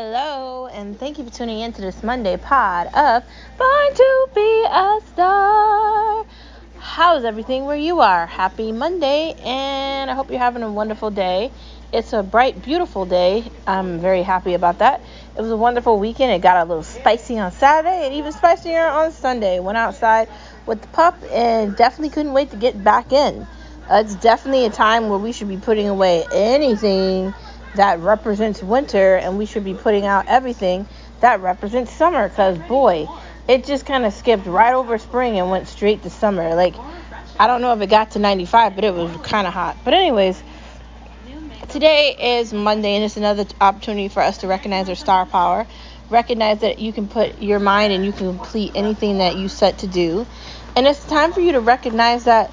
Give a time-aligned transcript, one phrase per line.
[0.00, 3.24] Hello, and thank you for tuning in to this Monday pod of
[3.58, 6.24] Born to Be a Star.
[6.78, 8.24] How's everything where you are?
[8.24, 11.50] Happy Monday, and I hope you're having a wonderful day.
[11.92, 13.50] It's a bright, beautiful day.
[13.66, 15.00] I'm very happy about that.
[15.36, 16.30] It was a wonderful weekend.
[16.30, 19.58] It got a little spicy on Saturday and even spicier on Sunday.
[19.58, 20.28] Went outside
[20.64, 23.48] with the pup and definitely couldn't wait to get back in.
[23.90, 27.34] Uh, it's definitely a time where we should be putting away anything
[27.74, 30.86] that represents winter and we should be putting out everything
[31.20, 33.08] that represents summer because boy
[33.48, 36.54] it just kind of skipped right over spring and went straight to summer.
[36.54, 36.74] Like
[37.38, 39.76] i don't know if it got to 95 but it was kind of hot.
[39.84, 40.42] But anyways
[41.68, 45.66] today is monday and it's another opportunity for us to recognize our star power
[46.10, 49.78] recognize that you can put your mind and you can complete anything that you set
[49.78, 50.26] to do.
[50.76, 52.50] And it's time for you to recognize that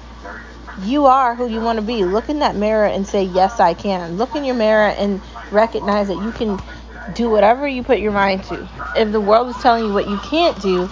[0.82, 2.04] you are who you want to be.
[2.04, 4.16] Look in that mirror and say, Yes, I can.
[4.16, 6.60] Look in your mirror and recognize that you can
[7.14, 8.68] do whatever you put your mind to.
[8.96, 10.86] If the world is telling you what you can't do,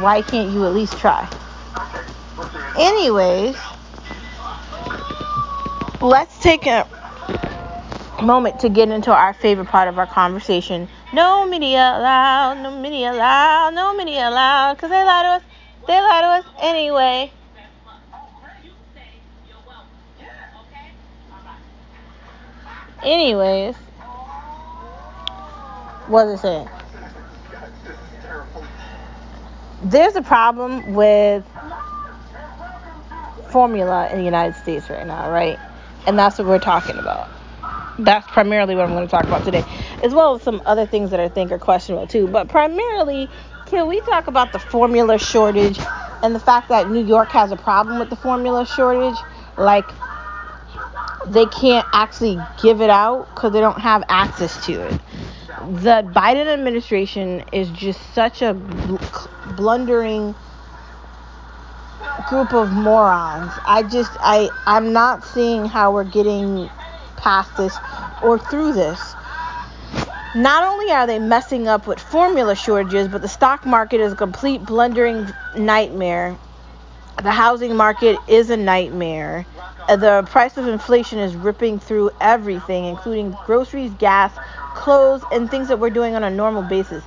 [0.00, 1.28] why can't you at least try?
[2.78, 3.56] Anyways,
[6.00, 6.88] let's take a
[8.22, 10.88] moment to get into our favorite part of our conversation.
[11.12, 15.42] No media allowed, no media allowed, no media allowed, because they lie to us.
[15.86, 17.32] They lie to us anyway.
[23.02, 23.74] Anyways,
[26.06, 26.68] what was I saying?
[29.82, 31.44] There's a problem with
[33.50, 35.58] formula in the United States right now, right?
[36.06, 37.28] And that's what we're talking about.
[37.98, 39.64] That's primarily what I'm going to talk about today,
[40.02, 42.28] as well as some other things that I think are questionable too.
[42.28, 43.28] But primarily,
[43.66, 45.78] can we talk about the formula shortage
[46.22, 49.18] and the fact that New York has a problem with the formula shortage?
[49.58, 49.88] Like,
[51.26, 55.00] they can't actually give it out because they don't have access to it.
[55.82, 58.54] The Biden administration is just such a
[59.56, 60.34] blundering
[62.28, 63.52] group of morons.
[63.64, 66.68] I just I I'm not seeing how we're getting
[67.16, 67.76] past this
[68.22, 69.00] or through this.
[70.34, 74.16] Not only are they messing up with formula shortages, but the stock market is a
[74.16, 76.36] complete blundering nightmare.
[77.22, 79.46] The housing market is a nightmare.
[79.88, 84.32] Uh, the price of inflation is ripping through everything, including groceries, gas,
[84.74, 87.04] clothes, and things that we're doing on a normal basis.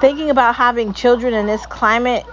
[0.00, 2.24] Thinking about having children in this climate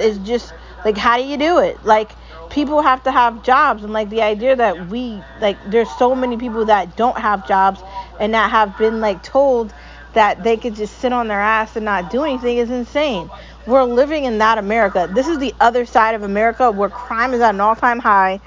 [0.00, 0.52] is just
[0.84, 1.84] like, how do you do it?
[1.84, 2.12] Like,
[2.50, 6.36] people have to have jobs, and like the idea that we, like, there's so many
[6.36, 7.80] people that don't have jobs
[8.20, 9.72] and that have been like told
[10.14, 13.28] that they could just sit on their ass and not do anything is insane.
[13.66, 15.08] We're living in that America.
[15.12, 18.40] This is the other side of America where crime is at an all time high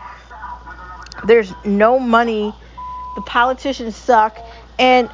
[1.26, 2.54] there's no money.
[3.16, 4.38] The politicians suck.
[4.78, 5.10] And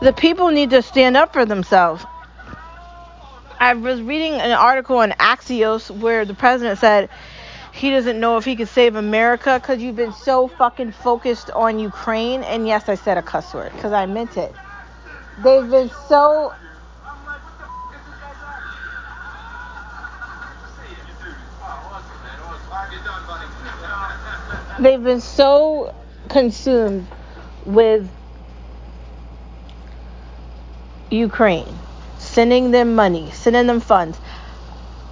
[0.00, 2.04] the people need to stand up for themselves.
[3.60, 7.08] I was reading an article on Axios where the president said
[7.72, 11.78] he doesn't know if he could save America because you've been so fucking focused on
[11.78, 12.42] Ukraine.
[12.42, 14.52] And yes, I said a cuss word because I meant it.
[15.42, 16.52] They've been so
[24.82, 25.94] they've been so
[26.28, 27.06] consumed
[27.64, 28.08] with
[31.10, 31.68] Ukraine,
[32.18, 34.18] sending them money, sending them funds.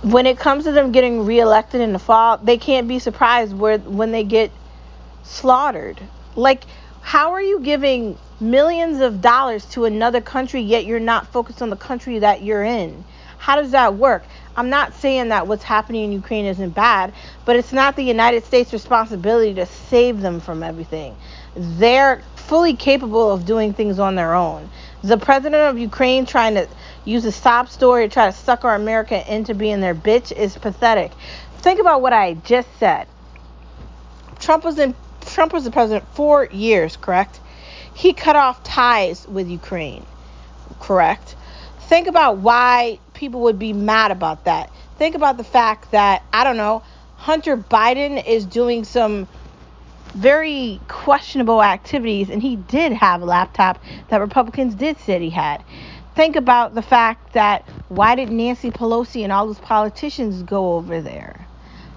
[0.03, 3.79] When it comes to them getting reelected in the fall, they can't be surprised where
[3.79, 4.51] when they get
[5.25, 6.01] slaughtered.
[6.35, 6.65] Like,
[7.03, 11.69] how are you giving millions of dollars to another country yet you're not focused on
[11.69, 13.05] the country that you're in?
[13.37, 14.25] How does that work?
[14.57, 18.45] I'm not saying that what's happening in Ukraine isn't bad, but it's not the United
[18.45, 21.17] States' responsibility to save them from everything.
[21.55, 24.69] They're fully capable of doing things on their own.
[25.03, 26.69] The president of Ukraine trying to
[27.05, 31.13] use a sob story to try to sucker America into being their bitch is pathetic.
[31.59, 33.07] Think about what I just said.
[34.39, 37.41] Trump was in Trump was the president four years, correct?
[37.95, 40.05] He cut off ties with Ukraine,
[40.81, 41.37] correct?
[41.89, 44.73] Think about why people would be mad about that.
[44.97, 46.83] Think about the fact that, I don't know,
[47.17, 49.29] Hunter Biden is doing some
[50.15, 53.79] very questionable activities, and he did have a laptop
[54.09, 55.63] that Republicans did say he had.
[56.17, 61.03] Think about the fact that why did Nancy Pelosi and all those politicians go over
[61.03, 61.47] there?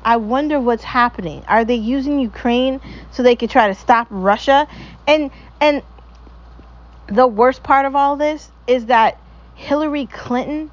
[0.03, 1.45] I wonder what's happening.
[1.47, 2.81] Are they using Ukraine
[3.11, 4.67] so they could try to stop Russia?
[5.07, 5.31] And
[5.61, 5.81] and
[7.07, 9.17] the worst part of all this is that
[9.55, 10.69] Hillary Clinton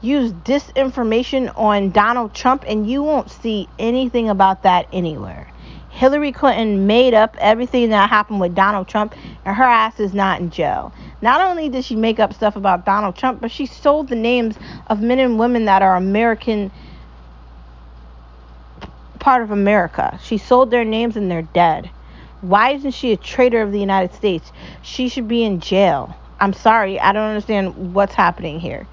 [0.00, 5.50] use disinformation on Donald Trump, and you won't see anything about that anywhere.
[5.90, 9.14] Hillary Clinton made up everything that happened with Donald Trump,
[9.44, 10.92] and her ass is not in jail.
[11.20, 14.56] Not only did she make up stuff about Donald Trump, but she sold the names
[14.86, 16.70] of men and women that are American,
[19.18, 20.18] part of America.
[20.22, 21.90] She sold their names and they're dead.
[22.40, 24.50] Why isn't she a traitor of the United States?
[24.80, 26.16] She should be in jail.
[26.38, 28.86] I'm sorry, I don't understand what's happening here.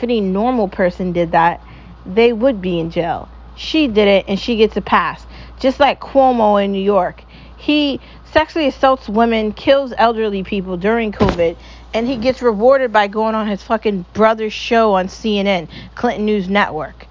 [0.00, 1.60] If any normal person did that,
[2.06, 3.28] they would be in jail.
[3.54, 5.26] She did it and she gets a pass.
[5.58, 7.22] Just like Cuomo in New York.
[7.58, 8.00] He
[8.32, 11.54] sexually assaults women, kills elderly people during COVID,
[11.92, 16.48] and he gets rewarded by going on his fucking brother's show on CNN, Clinton News
[16.48, 17.06] Network.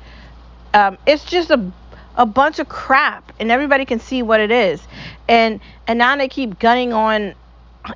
[0.73, 1.71] Um, it's just a
[2.15, 4.81] a bunch of crap, and everybody can see what it is.
[5.27, 7.35] And and now they keep gunning on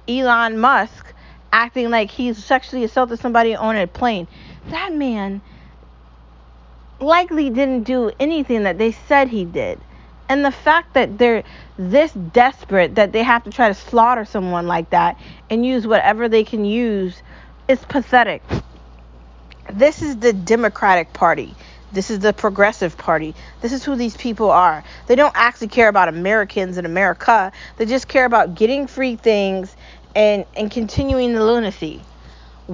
[0.08, 1.16] Elon Musk,
[1.52, 4.28] acting like he's sexually assaulted somebody on a plane.
[4.68, 5.42] That man
[7.00, 9.80] likely didn't do anything that they said he did.
[10.30, 11.44] And the fact that they're
[11.78, 15.20] this desperate that they have to try to slaughter someone like that
[15.50, 17.22] and use whatever they can use
[17.68, 18.42] is pathetic.
[19.72, 21.56] This is the Democratic Party.
[21.92, 23.36] This is the Progressive Party.
[23.62, 24.84] This is who these people are.
[25.08, 27.52] They don't actually care about Americans and America.
[27.78, 29.76] They just care about getting free things
[30.16, 32.02] and, and continuing the lunacy.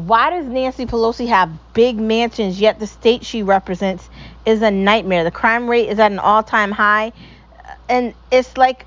[0.07, 4.09] Why does Nancy Pelosi have big mansions yet the state she represents
[4.45, 5.23] is a nightmare?
[5.23, 7.11] The crime rate is at an all time high
[7.87, 8.85] and it's like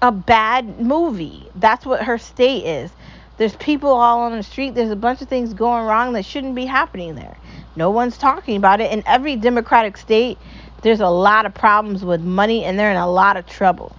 [0.00, 1.48] a bad movie.
[1.54, 2.90] That's what her state is.
[3.38, 4.74] There's people all on the street.
[4.74, 7.36] There's a bunch of things going wrong that shouldn't be happening there.
[7.76, 8.92] No one's talking about it.
[8.92, 10.38] In every Democratic state,
[10.82, 13.96] there's a lot of problems with money and they're in a lot of trouble.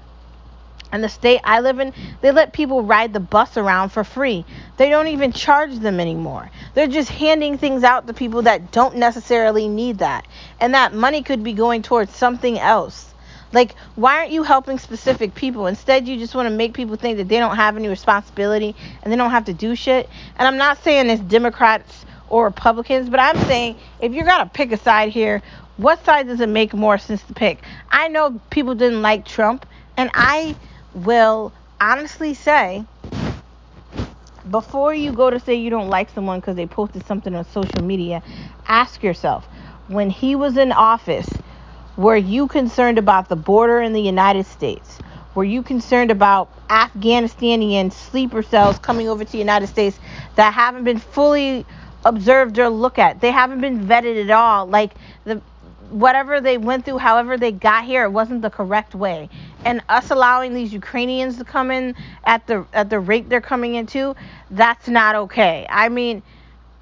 [0.94, 1.92] And the state I live in,
[2.22, 4.46] they let people ride the bus around for free.
[4.78, 6.52] They don't even charge them anymore.
[6.76, 10.28] They're just handing things out to people that don't necessarily need that.
[10.60, 13.12] And that money could be going towards something else.
[13.52, 15.66] Like, why aren't you helping specific people?
[15.66, 19.12] Instead, you just want to make people think that they don't have any responsibility and
[19.12, 20.08] they don't have to do shit.
[20.38, 24.52] And I'm not saying it's Democrats or Republicans, but I'm saying if you're going to
[24.54, 25.42] pick a side here,
[25.78, 27.64] what side does it make more sense to pick?
[27.90, 29.66] I know people didn't like Trump,
[29.98, 30.56] and I
[30.94, 32.86] will honestly say
[34.50, 37.82] before you go to say you don't like someone because they posted something on social
[37.82, 38.22] media,
[38.68, 39.48] ask yourself
[39.88, 41.40] when he was in office,
[41.96, 45.00] were you concerned about the border in the United States?
[45.36, 50.00] Were you concerned about Afghanistanian sleeper cells coming over to the United States
[50.36, 51.66] that haven't been fully
[52.06, 53.22] observed or looked at?
[53.22, 54.68] They haven't been vetted at all.
[54.68, 54.94] Like
[55.26, 55.42] the
[55.90, 59.30] whatever they went through, however they got here, it wasn't the correct way.
[59.66, 61.96] And us allowing these Ukrainians to come in
[62.26, 64.16] at the at the rate they're coming into,
[64.52, 65.66] that's not okay.
[65.70, 66.22] I mean,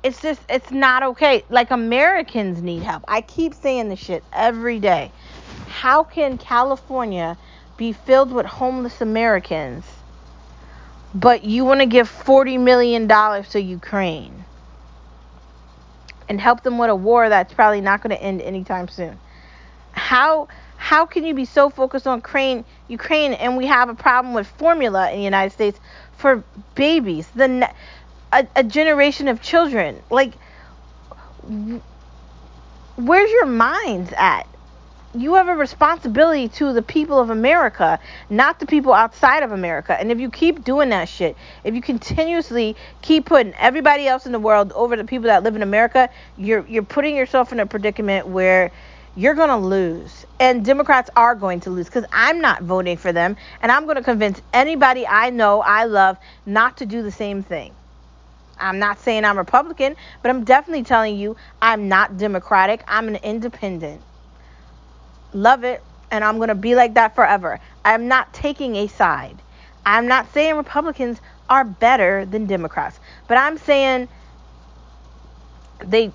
[0.04, 1.44] it's just it's not okay.
[1.50, 3.04] Like Americans need help.
[3.08, 5.12] I keep saying this shit every day.
[5.68, 7.38] How can California
[7.78, 9.86] be filled with homeless Americans,
[11.14, 14.42] but you want to give 40 million dollars to Ukraine?
[16.32, 19.20] and help them with a war that's probably not going to end anytime soon.
[19.92, 20.48] How
[20.82, 24.48] how can you be so focused on Ukraine, Ukraine, and we have a problem with
[24.48, 25.80] formula in the United States
[26.18, 26.44] for
[26.74, 27.70] babies, the
[28.34, 30.02] a, a generation of children?
[30.10, 30.34] Like,
[32.96, 34.48] where's your minds at?
[35.14, 38.00] you have a responsibility to the people of America,
[38.30, 40.00] not the people outside of America.
[40.00, 41.36] And if you keep doing that shit,
[41.66, 45.56] if you continuously keep putting everybody else in the world over the people that live
[45.56, 48.72] in America, you're you're putting yourself in a predicament where
[49.16, 50.26] you're going to lose.
[50.40, 53.38] And Democrats are going to lose because I'm not voting for them.
[53.62, 57.44] And I'm going to convince anybody I know, I love, not to do the same
[57.44, 57.76] thing.
[58.58, 62.84] I'm not saying I'm Republican, but I'm definitely telling you I'm not Democratic.
[62.88, 64.04] I'm an independent
[65.34, 67.60] love it, and I'm going to be like that forever.
[67.86, 69.44] I'm not taking a side.
[69.86, 74.10] I'm not saying Republicans are better than Democrats, but I'm saying
[75.84, 76.14] they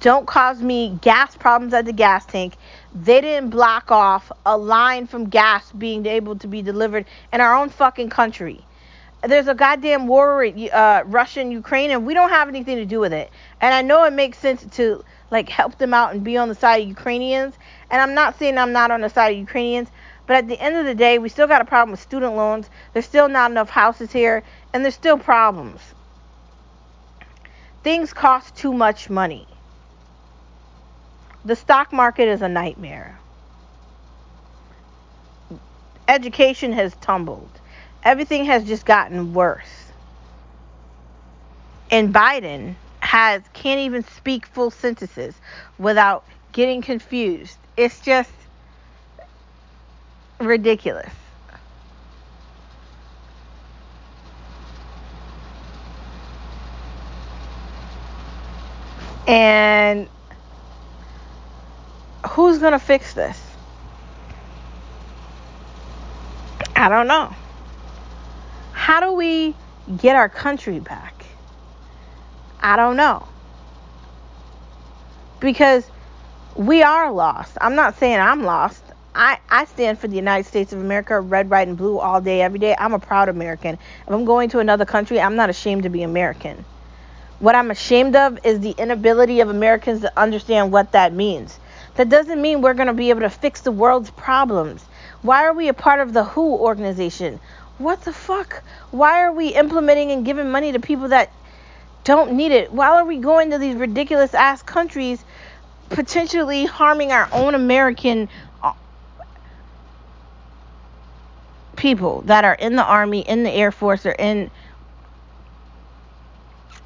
[0.00, 2.56] don't cause me gas problems at the gas tank.
[2.94, 7.54] They didn't block off a line from gas being able to be delivered in our
[7.54, 8.64] own fucking country.
[9.22, 13.00] There's a goddamn war, uh, Russia and Ukraine, and we don't have anything to do
[13.00, 13.30] with it.
[13.60, 16.54] And I know it makes sense to like help them out and be on the
[16.54, 17.54] side of Ukrainians.
[17.90, 19.88] And I'm not saying I'm not on the side of Ukrainians,
[20.26, 22.70] but at the end of the day, we still got a problem with student loans.
[22.92, 25.80] There's still not enough houses here, and there's still problems.
[27.82, 29.46] Things cost too much money.
[31.44, 33.18] The stock market is a nightmare.
[36.06, 37.50] Education has tumbled.
[38.04, 39.92] Everything has just gotten worse.
[41.90, 45.34] And Biden has can't even speak full sentences
[45.78, 47.56] without getting confused.
[47.76, 48.30] It's just
[50.40, 51.12] ridiculous.
[59.26, 60.08] And
[62.30, 63.40] who's going to fix this?
[66.74, 67.34] I don't know.
[68.72, 69.54] How do we
[69.96, 71.24] get our country back?
[72.60, 73.26] I don't know.
[75.40, 75.88] Because
[76.56, 77.56] we are lost.
[77.60, 78.82] I'm not saying I'm lost.
[79.14, 82.40] I, I stand for the United States of America, red, white, and blue all day,
[82.40, 82.74] every day.
[82.78, 83.74] I'm a proud American.
[83.74, 86.64] If I'm going to another country, I'm not ashamed to be American.
[87.38, 91.58] What I'm ashamed of is the inability of Americans to understand what that means.
[91.96, 94.82] That doesn't mean we're going to be able to fix the world's problems.
[95.20, 97.38] Why are we a part of the WHO organization?
[97.78, 98.62] What the fuck?
[98.90, 101.30] Why are we implementing and giving money to people that
[102.04, 102.72] don't need it?
[102.72, 105.22] Why are we going to these ridiculous ass countries,
[105.90, 108.28] potentially harming our own American
[108.62, 108.72] uh,
[111.76, 114.50] people that are in the army, in the air force, or in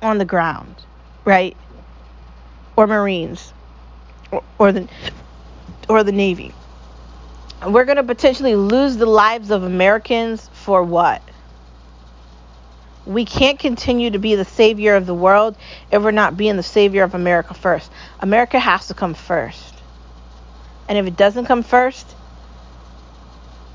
[0.03, 0.75] on the ground,
[1.25, 1.57] right?
[2.77, 3.53] Or Marines,
[4.59, 4.89] or, the
[5.89, 6.53] or the Navy
[7.65, 11.23] we're going to potentially lose the lives of Americans for what?
[13.07, 15.57] We can't continue to be the savior of the world
[15.91, 17.91] if we're not being the savior of America first.
[18.21, 19.75] America has to come first.
[20.89, 22.15] And if it doesn't come first,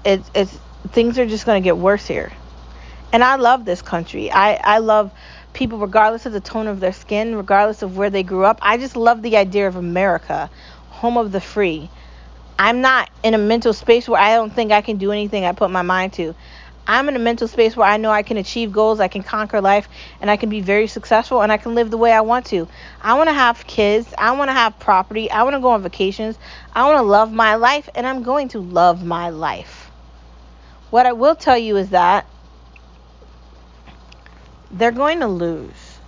[0.06, 0.58] it's, it's
[0.90, 2.32] things are just going to get worse here.
[3.14, 4.32] And I love this country.
[4.32, 5.12] I, I love
[5.54, 8.60] people regardless of the tone of their skin, regardless of where they grew up.
[8.62, 10.50] I just love the idea of America,
[10.90, 11.90] home of the free.
[12.58, 15.52] I'm not in a mental space where I don't think I can do anything I
[15.52, 16.36] put my mind to.
[16.88, 19.62] I'm in a mental space where I know I can achieve goals, I can conquer
[19.62, 19.88] life,
[20.20, 22.68] and I can be very successful and I can live the way I want to.
[23.02, 25.84] I want to have kids, I want to have property, I want to go on
[25.84, 26.38] vacations,
[26.74, 29.92] I want to love my life, and I'm going to love my life.
[30.90, 32.26] What I will tell you is that
[34.72, 36.00] they're going to lose.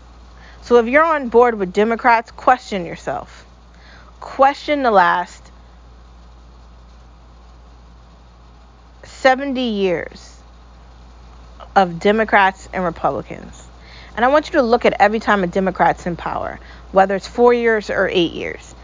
[0.62, 3.46] So if you're on board with Democrats, question yourself.
[4.20, 5.52] Question the last
[9.04, 10.38] 70 years
[11.76, 13.68] of Democrats and Republicans.
[14.16, 16.60] And I want you to look at every time a Democrat's in power,
[16.92, 18.76] whether it's four years or eight years.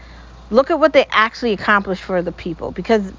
[0.50, 3.12] Look at what they actually accomplished for the people because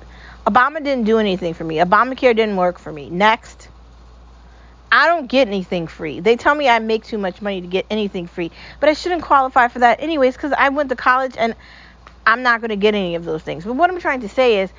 [0.46, 1.78] Obama didn't do anything for me.
[1.78, 3.10] Obamacare didn't work for me.
[3.10, 3.61] Next.
[4.92, 6.20] I don't get anything free.
[6.20, 9.24] They tell me I make too much money to get anything free, but I shouldn't
[9.24, 11.56] qualify for that anyways because I went to college and
[12.26, 13.64] I'm not going to get any of those things.
[13.64, 14.72] But what I'm trying to say is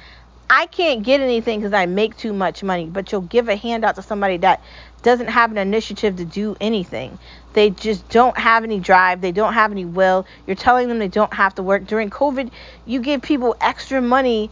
[0.51, 3.95] I can't get anything because I make too much money, but you'll give a handout
[3.97, 4.63] to somebody that
[5.03, 7.19] doesn't have an initiative to do anything.
[7.55, 9.23] They just don't have any drive.
[9.23, 10.27] They don't have any will.
[10.47, 11.87] You're telling them they don't have to work.
[11.87, 12.51] During COVID,
[12.85, 14.51] you give people extra money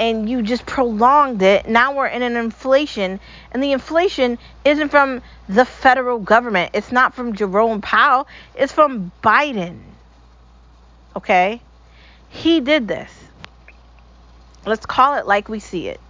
[0.00, 1.68] and you just prolonged it.
[1.68, 3.20] Now we're in an inflation,
[3.52, 6.70] and the inflation isn't from the federal government.
[6.72, 8.26] It's not from Jerome Powell.
[8.54, 9.78] It's from Biden.
[11.14, 11.60] Okay?
[12.30, 13.12] He did this.
[14.64, 16.00] Let's call it like we see it.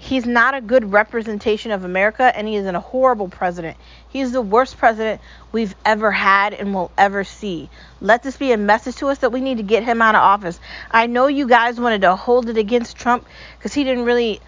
[0.00, 3.76] He's not a good representation of America, and he is a horrible president.
[4.08, 7.68] He's the worst president we've ever had and will ever see.
[8.00, 10.20] Let this be a message to us that we need to get him out of
[10.20, 10.60] office.
[10.90, 13.26] I know you guys wanted to hold it against Trump
[13.58, 14.40] because he didn't really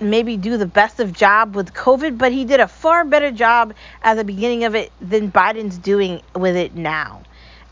[0.00, 3.74] maybe do the best of job with COVID, but he did a far better job
[4.02, 7.22] at the beginning of it than Biden's doing with it now.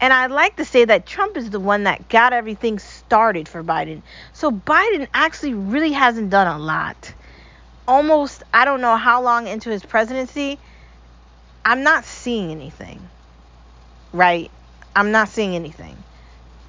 [0.01, 3.63] And I'd like to say that Trump is the one that got everything started for
[3.63, 4.01] Biden.
[4.33, 7.13] So Biden actually really hasn't done a lot.
[7.87, 10.59] Almost, I don't know how long into his presidency,
[11.65, 13.01] I'm not seeing anything.
[14.13, 14.51] Right?
[14.97, 15.97] I'm not seeing anything.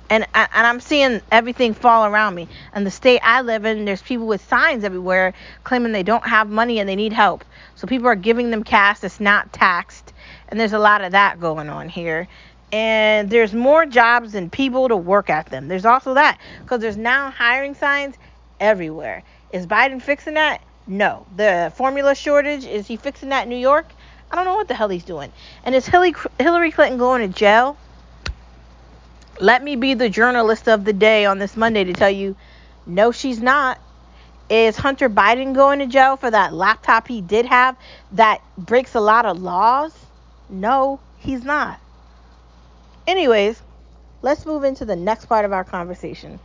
[0.10, 2.50] And, and I'm seeing everything fall around me.
[2.74, 5.34] And the state I live in, there's people with signs everywhere
[5.64, 7.46] claiming they don't have money and they need help.
[7.76, 10.12] So people are giving them cash that's not taxed.
[10.50, 12.28] And there's a lot of that going on here
[12.72, 15.68] and there's more jobs than people to work at them.
[15.68, 18.16] There's also that because there's now hiring signs
[18.60, 19.24] everywhere.
[19.52, 20.62] Is Biden fixing that?
[20.88, 21.26] No.
[21.36, 23.88] The formula shortage, is he fixing that in New York?
[24.32, 25.32] I don't know what the hell he's doing.
[25.66, 27.76] And is Hillary Clinton going to jail?
[29.40, 32.36] Let me be the journalist of the day on this Monday to tell you
[32.86, 33.80] no, she's not.
[34.50, 37.76] Is Hunter Biden going to jail for that laptop he did have
[38.14, 39.94] that breaks a lot of laws?
[40.50, 41.80] No, he's not.
[43.12, 43.62] Anyways,
[44.22, 46.40] let's move into the next part of our conversation.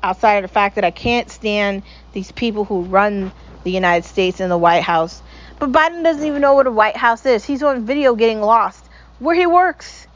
[0.00, 3.32] Outside of the fact that I can't stand these people who run
[3.64, 5.20] the United States in the White House.
[5.58, 7.44] But Biden doesn't even know what a White House is.
[7.44, 8.84] He's on video getting lost
[9.18, 10.06] where he works.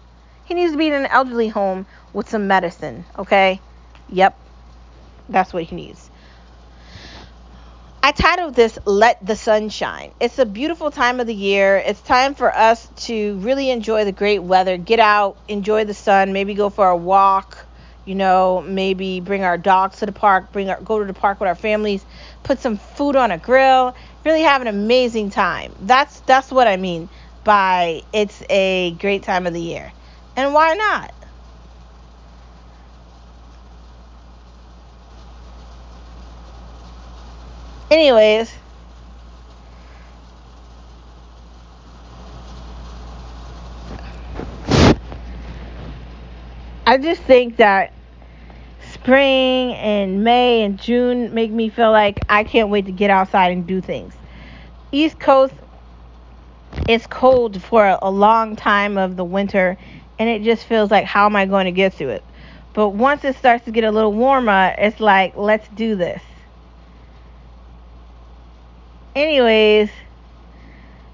[0.44, 3.60] He needs to be in an elderly home with some medicine, okay?
[4.08, 4.38] Yep.
[5.28, 6.07] That's what he needs.
[8.02, 10.12] I titled this Let the Sun Shine.
[10.20, 11.76] It's a beautiful time of the year.
[11.76, 14.76] It's time for us to really enjoy the great weather.
[14.76, 17.66] Get out, enjoy the sun, maybe go for a walk,
[18.04, 21.40] you know, maybe bring our dogs to the park, bring our go to the park
[21.40, 22.06] with our families,
[22.44, 25.74] put some food on a grill, really have an amazing time.
[25.80, 27.10] That's that's what I mean
[27.44, 29.92] by it's a great time of the year.
[30.36, 31.12] And why not?
[37.90, 38.52] Anyways,
[46.86, 47.92] I just think that
[48.92, 53.52] spring and May and June make me feel like I can't wait to get outside
[53.52, 54.14] and do things.
[54.92, 55.54] East Coast
[56.86, 59.76] it's cold for a long time of the winter
[60.18, 62.24] and it just feels like how am I going to get through it?
[62.74, 66.22] But once it starts to get a little warmer, it's like let's do this.
[69.18, 69.90] Anyways,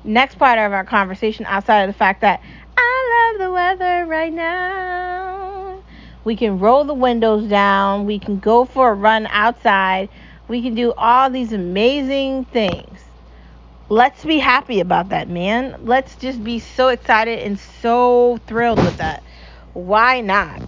[0.04, 2.42] next part of our conversation, outside of the fact that
[2.76, 5.82] I love the weather right now,
[6.22, 10.10] we can roll the windows down, we can go for a run outside,
[10.48, 13.00] we can do all these amazing things.
[13.88, 15.74] Let's be happy about that, man.
[15.86, 19.22] Let's just be so excited and so thrilled with that.
[19.72, 20.60] Why not?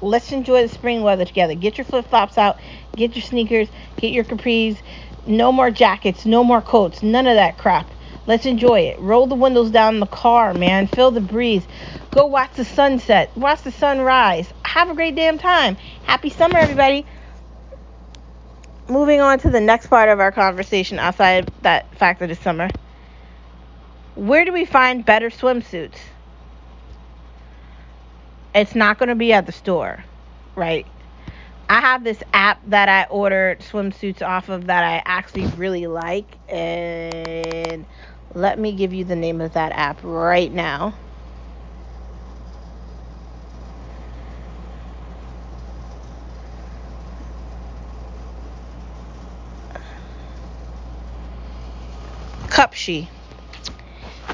[0.00, 1.54] Let's enjoy the spring weather together.
[1.54, 2.58] Get your flip flops out,
[2.96, 4.78] get your sneakers, get your capris,
[5.26, 7.90] no more jackets, no more coats, none of that crap.
[8.26, 8.98] Let's enjoy it.
[9.00, 10.86] Roll the windows down in the car, man.
[10.86, 11.66] Feel the breeze.
[12.10, 13.36] Go watch the sunset.
[13.36, 14.50] Watch the sunrise.
[14.64, 15.76] Have a great damn time.
[16.04, 17.06] Happy summer, everybody.
[18.88, 22.68] Moving on to the next part of our conversation outside that fact that it's summer.
[24.14, 25.98] Where do we find better swimsuits?
[28.54, 30.04] It's not going to be at the store,
[30.54, 30.86] right?
[31.68, 36.38] I have this app that I ordered swimsuits off of that I actually really like.
[36.48, 37.86] And
[38.34, 40.94] let me give you the name of that app right now.
[52.48, 53.08] Cupshe.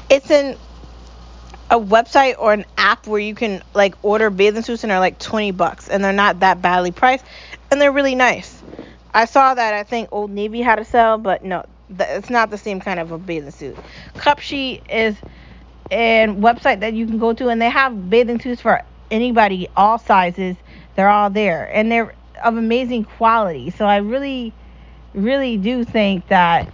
[0.09, 0.57] It's an
[1.71, 5.19] a website or an app where you can like order bathing suits and they're like
[5.19, 7.25] 20 bucks and they're not that badly priced
[7.71, 8.61] and they're really nice.
[9.13, 12.57] I saw that I think Old Navy had a sale, but no, it's not the
[12.57, 13.77] same kind of a bathing suit.
[14.17, 15.17] Cupshe is
[15.91, 19.97] a website that you can go to and they have bathing suits for anybody, all
[19.97, 20.57] sizes.
[20.95, 23.69] They're all there and they're of amazing quality.
[23.71, 24.53] So I really,
[25.13, 26.69] really do think that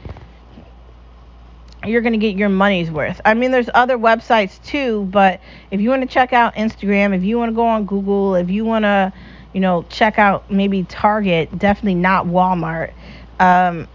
[1.87, 3.21] you're going to get your money's worth.
[3.25, 5.39] I mean, there's other websites too, but
[5.71, 8.49] if you want to check out Instagram, if you want to go on Google, if
[8.49, 9.13] you want to,
[9.53, 12.93] you know, check out maybe Target, definitely not Walmart.
[13.39, 13.87] Um,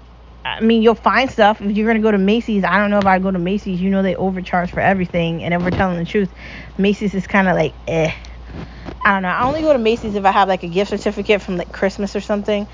[0.44, 1.61] I mean, you'll find stuff.
[1.61, 3.81] If you're going to go to Macy's, I don't know if I go to Macy's,
[3.81, 5.44] you know, they overcharge for everything.
[5.44, 6.31] And if we're telling the truth,
[6.78, 8.12] Macy's is kind of like, eh.
[9.05, 9.28] I don't know.
[9.28, 12.14] I only go to Macy's if I have like a gift certificate from like Christmas
[12.16, 12.66] or something,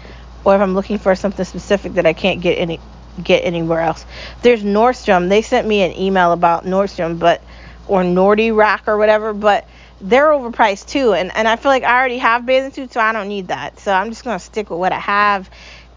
[0.45, 2.81] or if I'm looking for something specific that I can't get any
[3.23, 4.05] get anywhere else.
[4.43, 5.29] There's Nordstrom.
[5.29, 7.43] They sent me an email about Nordstrom, but
[7.87, 9.67] or Nordy Rack or whatever, but
[10.01, 11.13] they're overpriced too.
[11.15, 13.81] And and I feel like I already have bathing suits, so I don't need that.
[13.81, 15.51] So I'm just gonna stick with what I have.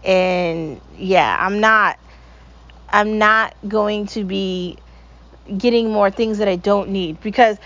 [0.04, 1.98] And yeah, I'm not
[2.88, 4.76] I'm not going to be
[5.56, 7.56] getting more things that I don't need because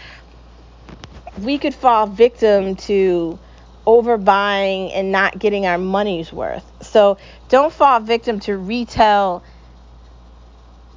[1.43, 3.39] we could fall victim to
[3.87, 6.65] overbuying and not getting our money's worth.
[6.89, 7.19] So
[7.49, 9.43] don't fall victim to retail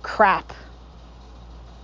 [0.02, 0.54] crap.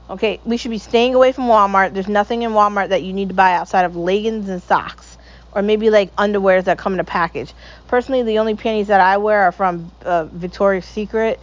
[0.10, 1.94] Okay, we should be staying away from Walmart.
[1.94, 5.18] There's nothing in Walmart that you need to buy outside of leggings and socks,
[5.52, 7.54] or maybe like underwears that come in a package.
[7.88, 11.40] Personally, the only panties that I wear are from uh, Victoria's Secret,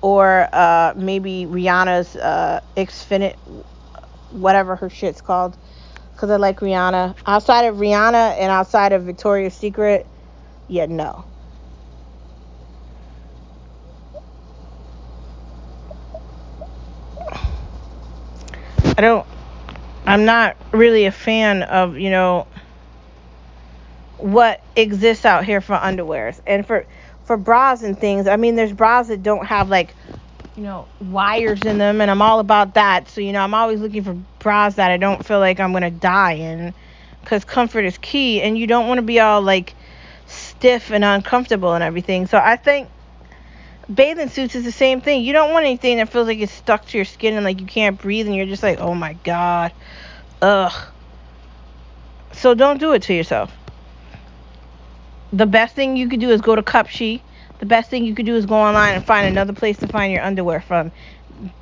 [0.00, 3.36] or uh, maybe Rihanna's uh, Xfinite,
[4.30, 5.56] whatever her shit's called
[6.12, 7.16] because I like Rihanna.
[7.26, 10.06] Outside of Rihanna and outside of Victoria's Secret,
[10.68, 11.31] yeah, no.
[18.96, 19.26] I don't.
[20.06, 22.46] I'm not really a fan of you know
[24.18, 26.86] what exists out here for underwears and for
[27.24, 28.26] for bras and things.
[28.26, 29.94] I mean, there's bras that don't have like
[30.56, 33.08] you know, wires in them, and I'm all about that.
[33.08, 35.82] So, you know, I'm always looking for bras that I don't feel like I'm going
[35.82, 36.74] to die in
[37.22, 39.74] because comfort is key, and you don't want to be all like
[40.26, 42.26] stiff and uncomfortable and everything.
[42.26, 42.90] So, I think
[43.92, 45.22] bathing suits is the same thing.
[45.22, 47.66] You don't want anything that feels like it's stuck to your skin and like you
[47.66, 49.72] can't breathe, and you're just like, oh my god,
[50.40, 50.72] ugh.
[52.32, 53.52] So, don't do it to yourself.
[55.32, 57.20] The best thing you could do is go to Cupshe
[57.62, 60.12] the best thing you could do is go online and find another place to find
[60.12, 60.90] your underwear from.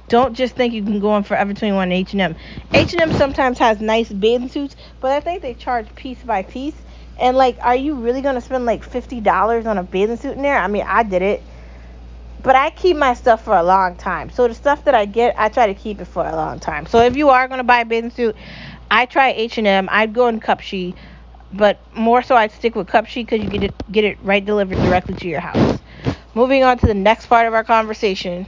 [0.09, 2.37] Don't just think you can go on Forever 21 and H&M.
[2.73, 6.75] H&M sometimes has nice bathing suits, but I think they charge piece by piece.
[7.19, 10.43] And like, are you really gonna spend like fifty dollars on a bathing suit in
[10.43, 10.57] there?
[10.57, 11.43] I mean, I did it,
[12.43, 14.31] but I keep my stuff for a long time.
[14.31, 16.87] So the stuff that I get, I try to keep it for a long time.
[16.87, 18.37] So if you are gonna buy a bathing suit,
[18.91, 19.89] I try H&M.
[19.91, 20.95] I'd go in Cupshe,
[21.53, 24.79] but more so I'd stick with Cupshe because you get it get it right delivered
[24.79, 25.79] directly to your house.
[26.35, 28.47] Moving on to the next part of our conversation.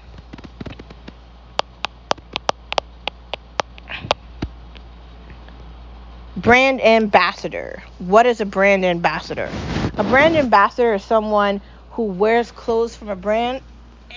[6.36, 7.82] Brand ambassador.
[7.98, 9.48] What is a brand ambassador?
[9.96, 13.60] A brand ambassador is someone who wears clothes from a brand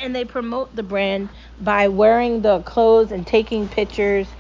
[0.02, 1.30] and they promote the brand
[1.60, 4.36] by wearing the clothes and taking pictures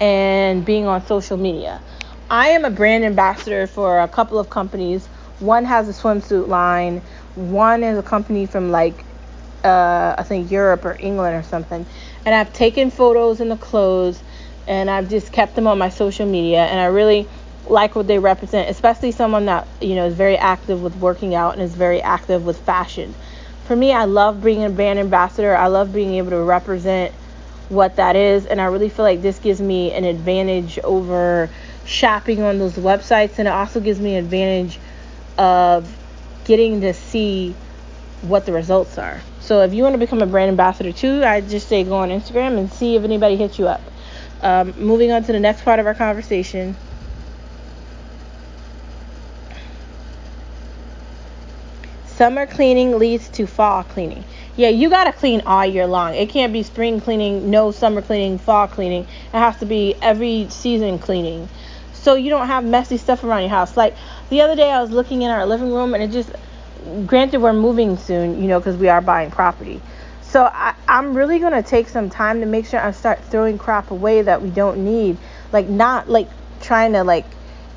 [0.00, 1.82] and being on social media.
[2.30, 5.08] I am a brand ambassador for a couple of companies.
[5.38, 7.02] One has a swimsuit line,
[7.34, 9.06] one is a company from like
[9.64, 11.86] uh, I think Europe or England or something.
[12.24, 14.22] And I've taken photos in the clothes
[14.66, 17.30] and I've just kept them on my social media and I really
[17.64, 21.54] like what they represent, especially someone that, you know, is very active with working out
[21.54, 23.16] and is very active with fashion.
[23.66, 25.56] For me, I love being a brand ambassador.
[25.56, 27.14] I love being able to represent
[27.68, 31.48] what that is and I really feel like this gives me an advantage over
[31.84, 34.78] shopping on those websites and it also gives me an advantage
[35.38, 35.90] of
[36.44, 37.54] getting to see
[38.22, 39.20] what the results are.
[39.40, 42.10] So if you want to become a brand ambassador too, I just say go on
[42.10, 43.82] Instagram and see if anybody hits you up.
[44.42, 46.76] Um, moving on to the next part of our conversation.
[52.16, 54.22] Summer cleaning leads to fall cleaning.
[54.56, 56.14] Yeah, you gotta clean all year long.
[56.14, 59.02] It can't be spring cleaning, no summer cleaning, fall cleaning.
[59.02, 61.48] It has to be every season cleaning.
[61.92, 63.76] So you don't have messy stuff around your house.
[63.76, 63.96] Like
[64.30, 66.30] the other day, I was looking in our living room, and it just,
[67.04, 69.80] granted, we're moving soon, you know, because we are buying property.
[70.22, 73.90] So I, I'm really gonna take some time to make sure I start throwing crap
[73.90, 75.18] away that we don't need.
[75.50, 76.28] Like not like
[76.60, 77.26] trying to like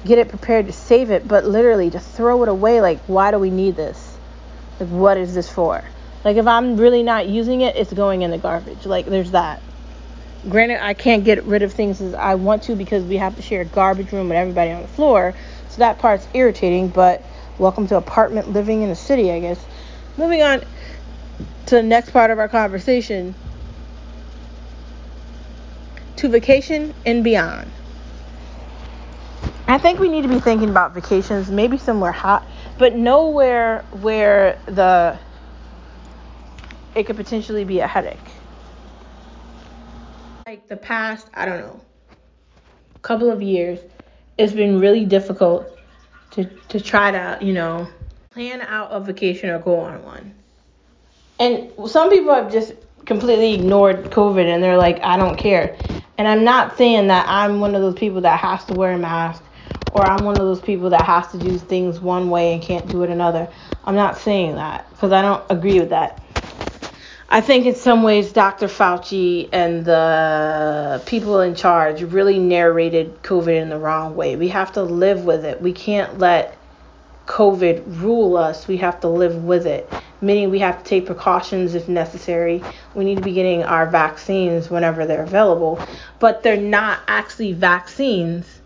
[0.05, 2.81] get it prepared to save it, but literally to throw it away.
[2.81, 4.06] Like why do we need this?
[4.79, 5.83] Like what is this for?
[6.23, 8.85] Like if I'm really not using it, it's going in the garbage.
[8.85, 9.61] Like there's that.
[10.49, 13.41] Granted, I can't get rid of things as I want to because we have to
[13.41, 15.33] share a garbage room with everybody on the floor.
[15.69, 17.23] So that part's irritating, but
[17.57, 19.63] welcome to apartment living in the city, I guess.
[20.15, 20.63] Moving on
[21.67, 23.35] to the next part of our conversation
[26.17, 27.71] to vacation and beyond.
[29.67, 34.59] I think we need to be thinking about vacations, maybe somewhere hot, but nowhere where
[34.67, 35.19] the
[36.95, 38.31] it could potentially be a headache.
[40.47, 41.81] Like the past, I don't know,
[43.01, 43.79] couple of years,
[44.37, 45.77] it's been really difficult
[46.31, 47.87] to to try to, you know,
[48.31, 50.33] plan out a vacation or go on one
[51.39, 52.73] and some people have just
[53.05, 55.77] completely ignored COVID and they're like, I don't care.
[56.17, 58.97] And I'm not saying that I'm one of those people that has to wear a
[58.97, 59.43] mask
[59.93, 62.89] or I'm one of those people that has to do things one way and can't
[62.89, 63.47] do it another.
[63.83, 66.21] I'm not saying that because I don't agree with that.
[67.29, 68.67] I think in some ways Dr.
[68.67, 74.35] Fauci and the people in charge really narrated COVID in the wrong way.
[74.37, 75.61] We have to live with it.
[75.61, 76.57] We can't let
[77.25, 78.67] COVID rule us.
[78.67, 82.63] We have to live with it meaning we have to take precautions if necessary.
[82.95, 85.79] We need to be getting our vaccines whenever they're available,
[86.19, 88.56] but they're not actually vaccines.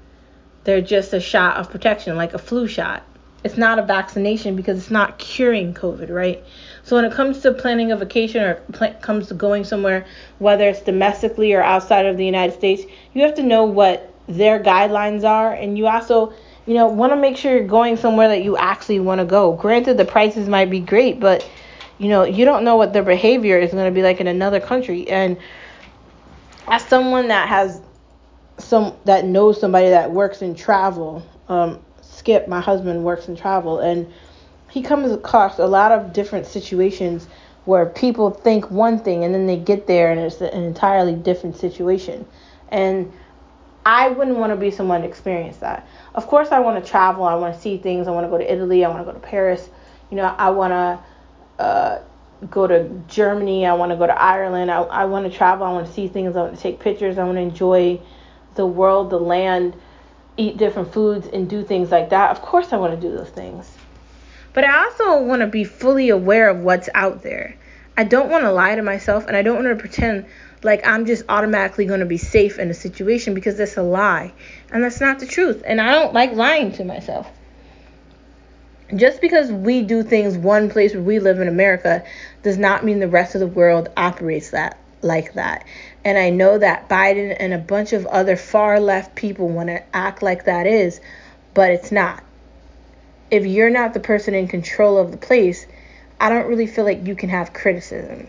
[0.63, 3.03] They're just a shot of protection, like a flu shot.
[3.43, 6.43] It's not a vaccination because it's not curing COVID, right?
[6.83, 10.05] So when it comes to planning a vacation or pl- comes to going somewhere,
[10.37, 14.61] whether it's domestically or outside of the United States, you have to know what their
[14.61, 16.33] guidelines are, and you also
[16.65, 19.53] you know, want to make sure you're going somewhere that you actually want to go.
[19.53, 21.47] Granted, the prices might be great, but
[21.97, 24.59] you know, you don't know what their behavior is going to be like in another
[24.59, 25.07] country.
[25.09, 25.37] And
[26.67, 27.81] as someone that has
[28.63, 33.79] some that knows somebody that works in travel, um, Skip, my husband works in travel,
[33.79, 34.11] and
[34.69, 37.27] he comes across a lot of different situations
[37.65, 41.55] where people think one thing and then they get there and it's an entirely different
[41.57, 42.25] situation.
[42.69, 43.11] And
[43.85, 45.87] I wouldn't want to be someone to experience that.
[46.15, 47.23] Of course, I want to travel.
[47.23, 48.07] I want to see things.
[48.07, 48.85] I want to go to Italy.
[48.85, 49.69] I want to go to Paris.
[50.09, 52.01] You know, I want to uh,
[52.49, 53.65] go to Germany.
[53.65, 54.71] I want to go to Ireland.
[54.71, 55.65] I, I want to travel.
[55.65, 56.35] I want to see things.
[56.35, 57.17] I want to take pictures.
[57.17, 57.99] I want to enjoy
[58.55, 59.75] the world, the land,
[60.37, 62.31] eat different foods, and do things like that.
[62.31, 63.69] Of course, I want to do those things.
[64.53, 67.55] But I also want to be fully aware of what's out there.
[67.97, 70.25] I don't want to lie to myself, and I don't want to pretend
[70.63, 74.33] like I'm just automatically going to be safe in a situation because that's a lie.
[74.71, 75.63] And that's not the truth.
[75.65, 77.27] And I don't like lying to myself.
[78.95, 82.03] just because we do things one place where we live in America
[82.43, 85.65] does not mean the rest of the world operates that like that.
[86.03, 89.83] And I know that Biden and a bunch of other far left people want to
[89.95, 90.99] act like that is,
[91.53, 92.23] but it's not.
[93.29, 95.65] If you're not the person in control of the place,
[96.19, 98.27] I don't really feel like you can have criticism.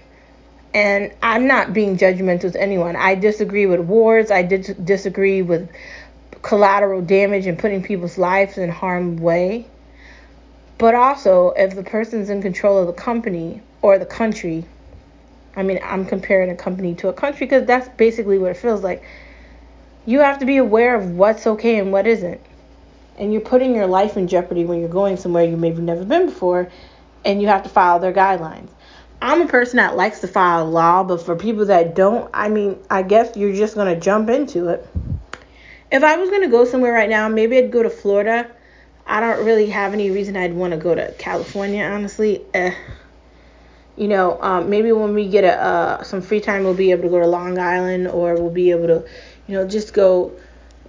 [0.74, 2.96] And I'm not being judgmental with anyone.
[2.96, 4.30] I disagree with wars.
[4.30, 5.70] I dis- disagree with
[6.42, 9.66] collateral damage and putting people's lives in harm's way.
[10.78, 14.64] But also, if the person's in control of the company or the country,
[15.54, 18.82] I mean, I'm comparing a company to a country because that's basically what it feels
[18.82, 19.02] like.
[20.06, 22.40] You have to be aware of what's okay and what isn't.
[23.18, 26.26] And you're putting your life in jeopardy when you're going somewhere you maybe never been
[26.26, 26.70] before
[27.24, 28.68] and you have to follow their guidelines.
[29.20, 32.78] I'm a person that likes to follow law, but for people that don't, I mean,
[32.90, 34.88] I guess you're just going to jump into it.
[35.92, 38.50] If I was going to go somewhere right now, maybe I'd go to Florida.
[39.06, 42.42] I don't really have any reason I'd want to go to California, honestly.
[42.54, 42.74] Eh
[43.96, 47.02] you know, um, maybe when we get a, uh, some free time, we'll be able
[47.02, 49.04] to go to Long Island or we'll be able to,
[49.46, 50.32] you know, just go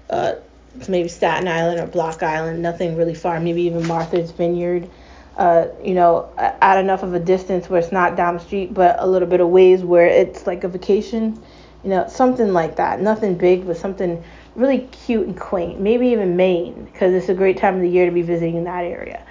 [0.09, 0.35] uh,
[0.81, 4.89] to maybe Staten Island or Block Island, nothing really far, maybe even Martha's Vineyard,
[5.37, 8.95] uh, you know, at enough of a distance where it's not down the street, but
[8.99, 11.41] a little bit of ways where it's like a vacation,
[11.83, 13.01] you know, something like that.
[13.01, 14.23] Nothing big, but something
[14.55, 15.79] really cute and quaint.
[15.79, 18.63] Maybe even Maine, because it's a great time of the year to be visiting in
[18.65, 19.25] that area.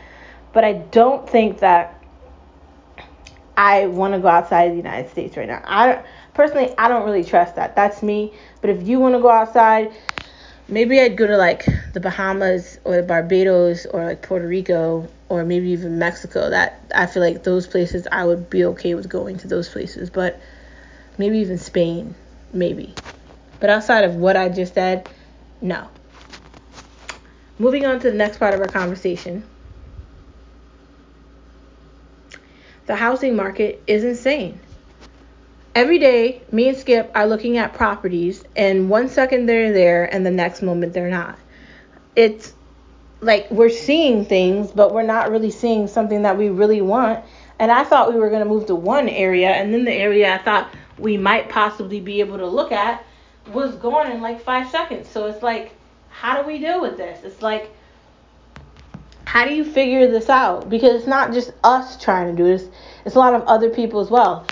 [0.53, 2.02] But I don't think that
[3.57, 5.63] I want to go outside of the United States right now.
[5.65, 6.03] I
[6.35, 7.77] personally, I don't really trust that.
[7.77, 8.33] That's me.
[8.61, 9.93] But if you want to go outside,
[10.69, 15.45] maybe I'd go to like the Bahamas or the Barbados or like Puerto Rico or
[15.45, 16.51] maybe even Mexico.
[16.51, 20.09] That I feel like those places I would be okay with going to those places.
[20.09, 20.41] But
[21.19, 22.15] maybe even Spain,
[22.53, 22.95] maybe.
[23.61, 25.09] But outside of what I just said,
[25.61, 25.89] no.
[27.59, 29.45] Moving on to the next part of our conversation.
[32.87, 34.59] The housing market is insane.
[35.75, 40.27] Every day, me and Skip are looking at properties, and one second they're there, and
[40.27, 41.39] the next moment they're not.
[42.15, 42.53] It's
[43.21, 47.25] like we're seeing things, but we're not really seeing something that we really want.
[47.59, 50.35] And I thought we were going to move to one area, and then the area
[50.35, 53.05] I thought we might possibly be able to look at
[53.53, 55.09] was gone in like five seconds.
[55.09, 55.73] So it's like,
[56.11, 57.25] how do we deal with this?
[57.25, 57.71] It's like,
[59.25, 60.69] how do you figure this out?
[60.69, 62.69] Because it's not just us trying to do this,
[63.05, 64.47] it's a lot of other people as well.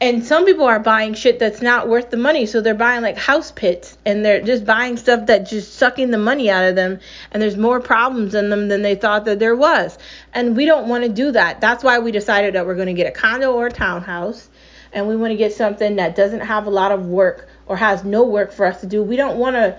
[0.00, 3.16] And some people are buying shit that's not worth the money, so they're buying like
[3.16, 7.00] house pits and they're just buying stuff that just sucking the money out of them
[7.32, 9.98] and there's more problems in them than they thought that there was.
[10.32, 11.60] And we don't want to do that.
[11.60, 14.48] That's why we decided that we're going to get a condo or a townhouse
[14.92, 18.04] and we want to get something that doesn't have a lot of work or has
[18.04, 19.02] no work for us to do.
[19.02, 19.76] We don't want to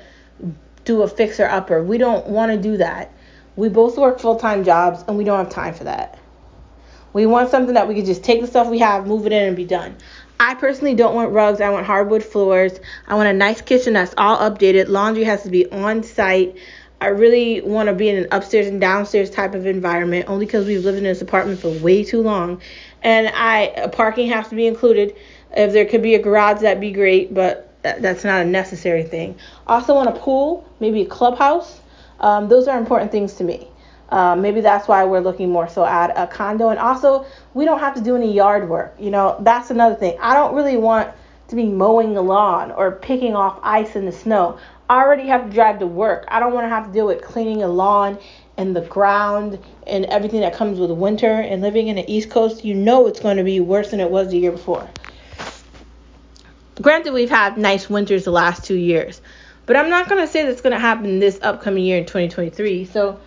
[0.83, 1.81] do a fixer upper.
[1.81, 3.13] We don't want to do that.
[3.59, 6.17] We both work full time jobs and we don't have time for that.
[7.11, 9.47] We want something that we can just take the stuff we have, move it in,
[9.47, 9.97] and be done.
[10.39, 11.59] I personally don't want rugs.
[11.59, 12.79] I want hardwood floors.
[13.07, 14.87] I want a nice kitchen that's all updated.
[14.87, 16.55] Laundry has to be on site.
[17.01, 20.65] I really want to be in an upstairs and downstairs type of environment only because
[20.65, 22.61] we've lived in this apartment for way too long.
[23.01, 25.15] And I parking has to be included.
[25.55, 29.37] If there could be a garage, that'd be great, but that's not a necessary thing.
[29.67, 31.78] Also want a pool, maybe a clubhouse.
[32.19, 33.67] Um, those are important things to me.
[34.09, 36.69] Uh, maybe that's why we're looking more so at a condo.
[36.69, 38.95] And also, we don't have to do any yard work.
[38.99, 40.17] You know, that's another thing.
[40.19, 41.13] I don't really want
[41.49, 44.59] to be mowing the lawn or picking off ice in the snow.
[44.89, 46.25] I already have to drive to work.
[46.29, 48.17] I don't want to have to deal with cleaning a lawn
[48.57, 51.31] and the ground and everything that comes with winter.
[51.31, 54.09] And living in the East Coast, you know it's going to be worse than it
[54.09, 54.89] was the year before.
[56.81, 59.21] Granted, we've had nice winters the last two years,
[59.69, 62.85] but I'm not going to say that's going to happen this upcoming year in 2023.
[62.85, 63.19] So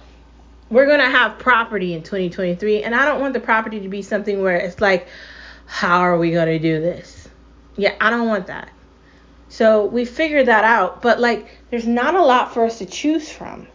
[0.71, 2.83] we're going to have property in 2023.
[2.83, 5.07] And I don't want the property to be something where it's like,
[5.67, 7.29] how are we going to do this?
[7.77, 8.71] Yeah, I don't want that.
[9.51, 11.01] So we figured that out.
[11.01, 13.69] But like, there's not a lot for us to choose from.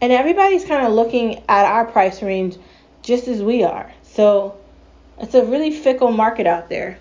[0.00, 2.58] And everybody's kind of looking at our price range
[3.02, 3.92] just as we are.
[4.04, 4.56] So
[5.18, 6.96] it's a really fickle market out there.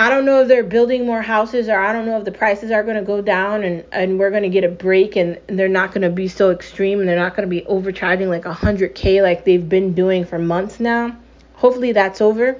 [0.00, 2.70] I don't know if they're building more houses or I don't know if the prices
[2.70, 5.68] are going to go down and, and we're going to get a break and they're
[5.68, 9.22] not going to be so extreme and they're not going to be overcharging like 100K
[9.22, 11.14] like they've been doing for months now.
[11.52, 12.58] Hopefully that's over.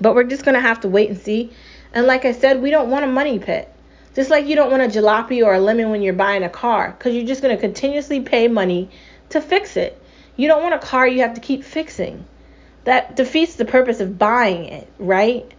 [0.00, 1.50] But we're just going to have to wait and see.
[1.92, 3.68] And like I said, we don't want a money pit.
[4.14, 6.94] Just like you don't want a jalopy or a lemon when you're buying a car
[6.96, 8.90] because you're just going to continuously pay money
[9.30, 10.00] to fix it.
[10.36, 12.24] You don't want a car you have to keep fixing.
[12.84, 15.52] That defeats the purpose of buying it, right?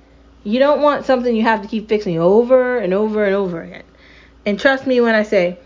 [0.43, 3.83] You don't want something you have to keep fixing over and over and over again.
[4.45, 5.59] And trust me when I say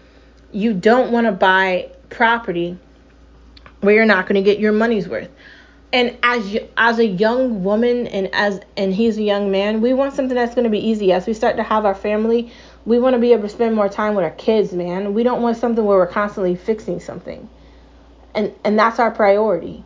[0.52, 2.78] you don't want to buy property
[3.82, 5.30] where you're not going to get your money's worth.
[5.94, 10.14] And as as a young woman and as and he's a young man, we want
[10.14, 11.14] something that's going to be easy.
[11.14, 12.52] As we start to have our family,
[12.86, 15.14] we want to be able to spend more time with our kids, man.
[15.14, 17.48] We don't want something where we're constantly fixing something.
[18.34, 19.86] And and that's our priority.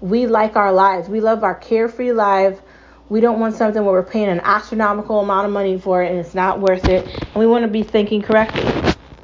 [0.00, 1.08] We like our lives.
[1.08, 2.60] We love our carefree life.
[3.08, 6.18] We don't want something where we're paying an astronomical amount of money for it and
[6.18, 7.06] it's not worth it.
[7.06, 8.64] And we want to be thinking correctly.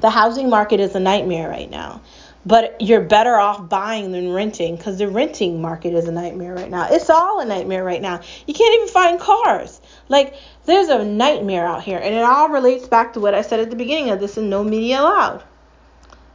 [0.01, 2.01] The housing market is a nightmare right now.
[2.47, 6.69] But you're better off buying than renting because the renting market is a nightmare right
[6.69, 6.87] now.
[6.91, 8.21] It's all a nightmare right now.
[8.45, 9.81] You can't even find cars.
[10.09, 11.97] Like, there's a nightmare out here.
[11.97, 14.49] And it all relates back to what I said at the beginning of this and
[14.49, 15.43] no media allowed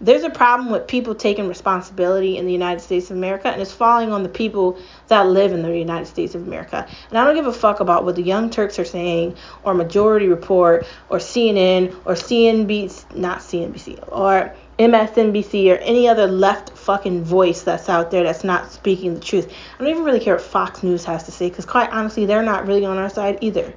[0.01, 3.73] there's a problem with people taking responsibility in the United States of America, and it's
[3.73, 6.89] falling on the people that live in the United States of America.
[7.11, 10.29] And I don't give a fuck about what the Young Turks are saying, or Majority
[10.29, 17.63] Report, or CNN, or CNBC, not CNBC, or MSNBC, or any other left fucking voice
[17.63, 19.53] that's out there that's not speaking the truth.
[19.75, 22.43] I don't even really care what Fox News has to say, because quite honestly, they're
[22.43, 23.75] not really on our side either.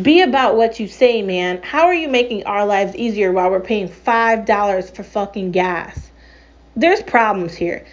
[0.00, 1.60] Be about what you say, man.
[1.62, 6.10] How are you making our lives easier while we're paying $5 for fucking gas?
[6.76, 7.84] There's problems here.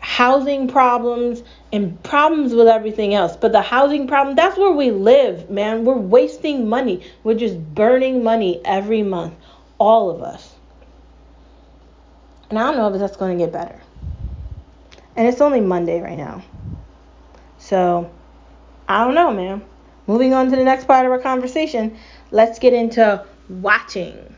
[0.00, 3.36] Housing problems and problems with everything else.
[3.36, 5.86] But the housing problem, that's where we live, man.
[5.86, 7.06] We're wasting money.
[7.22, 9.34] We're just burning money every month.
[9.78, 10.54] All of us.
[12.50, 13.80] And I don't know if that's going to get better.
[15.16, 16.42] And it's only Monday right now.
[17.58, 18.10] So,
[18.86, 19.62] I don't know, man
[20.06, 21.96] moving on to the next part of our conversation,
[22.30, 24.34] let's get into watching.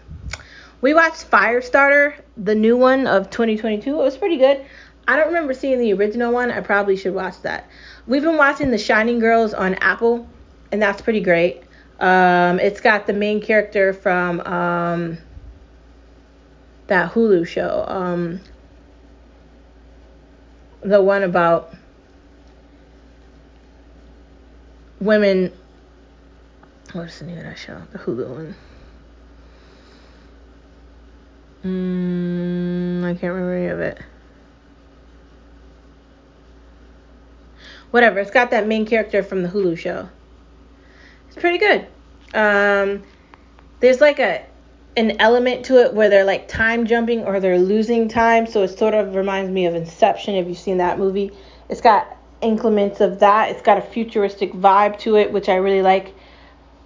[0.81, 3.91] We watched Firestarter, the new one of 2022.
[3.91, 4.65] It was pretty good.
[5.09, 6.51] I don't remember seeing the original one.
[6.51, 7.69] I probably should watch that.
[8.07, 10.29] We've been watching The Shining Girls on Apple,
[10.73, 11.63] and that's pretty great.
[12.01, 15.19] Um, it's got the main character from um,
[16.89, 18.41] that Hulu show, um,
[20.83, 21.73] the one about
[25.01, 25.53] women.
[26.93, 27.83] What's the name of that show?
[27.93, 28.55] The Hulu one.
[31.65, 33.99] Mm, I can't remember any of it.
[37.91, 38.21] Whatever.
[38.21, 40.09] It's got that main character from the Hulu show.
[41.29, 41.87] It's pretty good.
[42.35, 43.03] Um,
[43.81, 44.45] there's like a
[44.97, 48.47] an element to it where they're like time jumping or they're losing time.
[48.47, 51.33] So it sort of reminds me of Inception if you've seen that movie.
[51.69, 52.16] It's got
[52.47, 53.51] increments of that.
[53.51, 56.15] It's got a futuristic vibe to it, which I really like.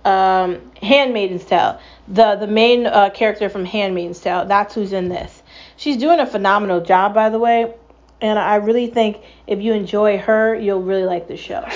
[0.03, 5.43] Um, Tale, the the main uh, character from Handmaid's Tale, that's who's in this.
[5.77, 7.75] She's doing a phenomenal job, by the way,
[8.23, 11.67] and I really think if you enjoy her, you'll really like the show.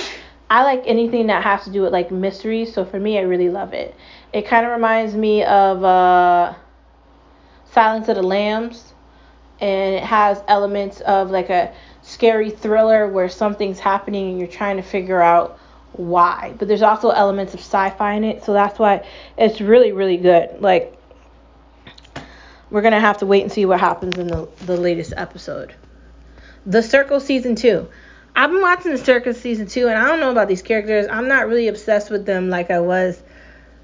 [0.48, 3.50] I like anything that has to do with like mysteries, so for me, I really
[3.50, 3.94] love it.
[4.32, 6.54] It kind of reminds me of uh,
[7.72, 8.94] Silence of the Lambs,
[9.60, 14.76] and it has elements of like a scary thriller where something's happening and you're trying
[14.76, 15.58] to figure out
[15.92, 16.54] why.
[16.58, 20.60] But there's also elements of sci-fi in it, so that's why it's really really good.
[20.60, 20.96] Like
[22.70, 25.74] we're gonna have to wait and see what happens in the the latest episode.
[26.66, 27.88] The Circle season two.
[28.36, 31.06] I've been watching the Circle season two, and I don't know about these characters.
[31.10, 33.22] I'm not really obsessed with them like I was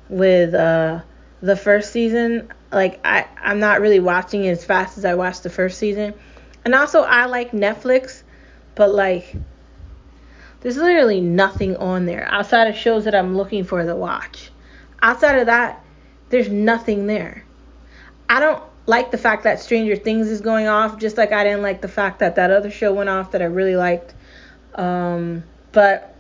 [0.09, 1.01] with uh,
[1.41, 2.53] the first season.
[2.73, 6.15] Like I I'm not really watching it as fast as I watched the first season.
[6.65, 8.23] And also I like Netflix,
[8.75, 9.35] but like
[10.61, 14.51] there's literally nothing on there outside of shows that I'm looking for to watch.
[15.03, 15.83] Outside of that,
[16.29, 17.45] there's nothing there.
[18.29, 21.63] I don't like the fact that Stranger Things is going off, just like I didn't
[21.63, 24.15] like the fact that that other show went off that I really liked.
[24.75, 26.15] Um, but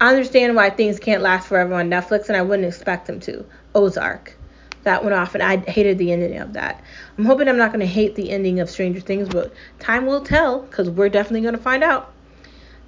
[0.00, 3.44] I understand why things can't last forever on Netflix, and I wouldn't expect them to.
[3.74, 4.35] Ozark.
[4.86, 6.80] That went off, and I hated the ending of that.
[7.18, 10.20] I'm hoping I'm not going to hate the ending of Stranger Things, but time will
[10.20, 12.12] tell, because we're definitely going to find out.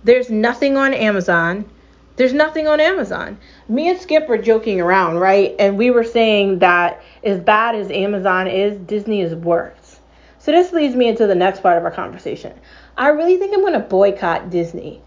[0.04, 1.68] There's nothing on Amazon.
[2.14, 3.36] There's nothing on Amazon.
[3.68, 5.56] Me and Skip were joking around, right?
[5.58, 9.98] And we were saying that as bad as Amazon is, Disney is worse.
[10.38, 12.52] So this leads me into the next part of our conversation.
[12.96, 15.02] I really think I'm going to boycott Disney.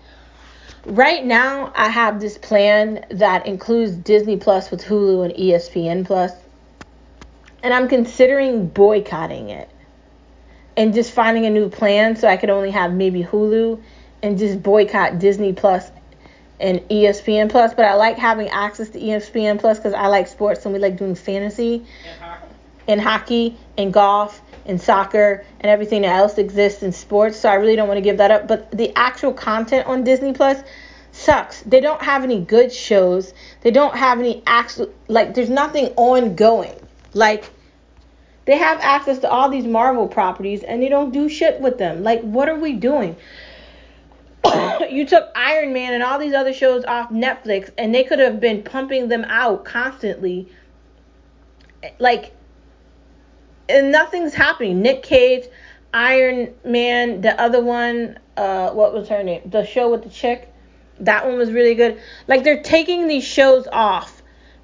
[0.86, 6.34] Right now, I have this plan that includes Disney Plus with Hulu and ESPN Plus.
[7.64, 9.70] And I'm considering boycotting it
[10.78, 13.82] and just finding a new plan so I could only have maybe Hulu
[14.24, 15.91] and just boycott Disney Plus
[16.59, 17.74] and ESPN Plus.
[17.74, 20.97] But I like having access to ESPN Plus because I like sports and we like
[20.97, 22.45] doing fantasy and hockey.
[22.88, 27.38] and hockey and golf and soccer and everything else exists in sports.
[27.38, 28.47] So I really don't want to give that up.
[28.47, 30.64] But the actual content on Disney Plus
[31.12, 31.62] sucks.
[31.64, 33.34] They don't have any good shows.
[33.62, 35.34] They don't have any actual like.
[35.34, 36.76] There's nothing ongoing.
[37.14, 37.49] Like
[38.45, 42.03] They have access to all these Marvel properties and they don't do shit with them.
[42.03, 43.16] Like, what are we doing?
[44.89, 48.39] you took Iron Man and all these other shows off Netflix and they could have
[48.39, 50.49] been pumping them out constantly.
[51.99, 52.34] Like,
[53.70, 54.82] and nothing's happening.
[54.82, 55.45] Nick Cage,
[55.93, 59.41] Iron Man, the other one, uh, what was her name?
[59.45, 60.47] The show with the chick.
[60.99, 61.99] That one was really good.
[62.28, 64.20] Like, they're taking these shows off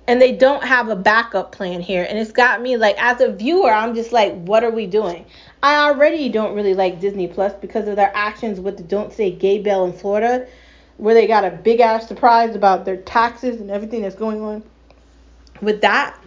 [0.08, 2.06] and they don't have a backup plan here.
[2.10, 5.26] And it's got me like as a viewer i'm just like what are we doing?
[5.62, 9.32] I already don't really like disney plus because of their actions with the don't say
[9.32, 10.48] gay bill in florida
[10.98, 14.64] where they got a big ass surprise about their taxes and everything that's going on
[15.62, 16.18] with that.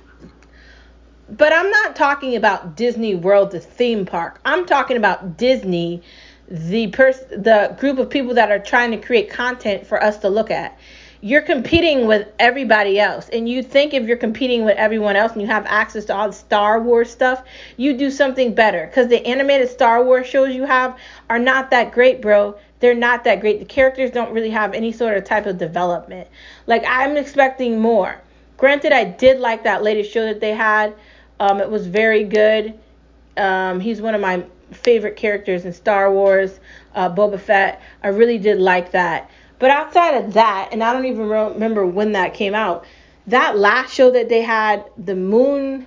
[1.29, 4.41] But i'm not talking about disney world the theme park.
[4.45, 6.03] I'm talking about disney
[6.49, 10.29] the pers- the group of people that are trying to create content for us to
[10.29, 10.77] look at
[11.23, 13.29] you're competing with everybody else.
[13.29, 16.29] And you think if you're competing with everyone else and you have access to all
[16.29, 17.43] the Star Wars stuff,
[17.77, 18.87] you do something better.
[18.87, 20.99] Because the animated Star Wars shows you have
[21.29, 22.57] are not that great, bro.
[22.81, 23.59] They're not that great.
[23.59, 26.29] The characters don't really have any sort of type of development.
[26.67, 28.19] Like, I'm expecting more.
[28.57, 30.95] Granted, I did like that latest show that they had.
[31.39, 32.79] Um, it was very good.
[33.37, 36.61] Um, he's one of my favorite characters in Star Wars,
[36.95, 37.83] uh, Boba Fett.
[38.03, 39.31] I really did like that.
[39.61, 42.87] But outside of that, and I don't even remember when that came out,
[43.27, 45.87] that last show that they had, the Moon,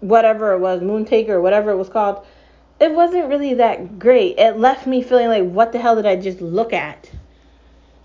[0.00, 2.26] whatever it was, Moon Taker, whatever it was called,
[2.80, 4.38] it wasn't really that great.
[4.38, 7.10] It left me feeling like, what the hell did I just look at?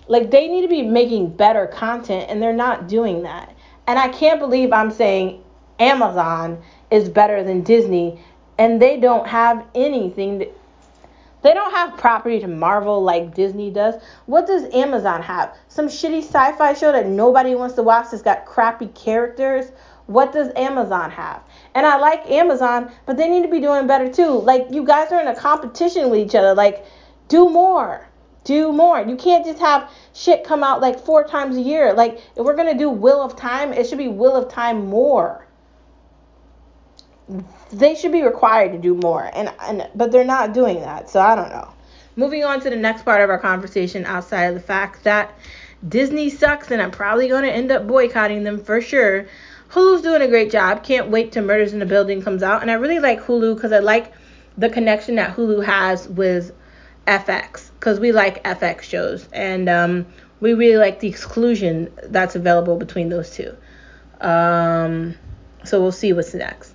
[0.08, 3.56] Like, they need to be making better content, and they're not doing that.
[3.88, 5.42] And I can't believe I'm saying
[5.80, 8.20] Amazon is better than Disney,
[8.58, 10.48] and they don't have anything
[11.44, 13.96] they don't have property to Marvel like Disney does.
[14.26, 15.56] What does Amazon have?
[15.68, 19.72] Some shitty sci fi show that nobody wants to watch that's got crappy characters?
[20.08, 21.44] What does Amazon have?
[21.76, 24.32] And I like Amazon, but they need to be doing better too.
[24.32, 26.56] Like, you guys are in a competition with each other.
[26.56, 26.86] Like,
[27.28, 28.08] do more.
[28.46, 29.02] Do more.
[29.02, 31.94] You can't just have shit come out like four times a year.
[31.94, 34.88] Like, if we're going to do Wheel of Time, it should be Wheel of Time
[34.88, 35.43] more
[37.72, 41.20] they should be required to do more and, and but they're not doing that so
[41.20, 41.70] i don't know.
[42.16, 45.34] Moving on to the next part of our conversation outside of the fact that
[45.88, 49.26] disney sucks and i'm probably going to end up boycotting them for sure.
[49.70, 50.84] Hulu's doing a great job.
[50.84, 53.72] Can't wait till murders in the building comes out and i really like hulu because
[53.72, 54.14] i like
[54.58, 56.52] the connection that hulu has with
[57.08, 60.06] fx because we like fx shows and um,
[60.40, 63.56] we really like the exclusion that's available between those two.
[64.22, 65.16] Um,
[65.64, 66.73] so we'll see what's next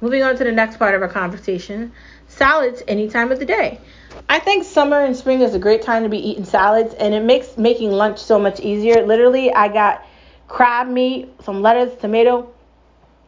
[0.00, 1.92] Moving on to the next part of our conversation
[2.28, 3.80] salads any time of the day.
[4.28, 7.22] I think summer and spring is a great time to be eating salads, and it
[7.22, 9.04] makes making lunch so much easier.
[9.06, 10.06] Literally, I got
[10.48, 12.52] crab meat, some lettuce, tomato,